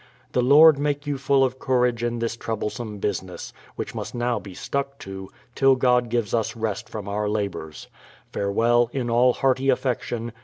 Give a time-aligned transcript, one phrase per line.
[0.31, 4.55] The Lord make you full of courage in this troublesome business, which must now be
[4.55, 7.87] stuck to, till God give us rest from our labours.
[8.33, 10.31] Farewell, in all hearty affection.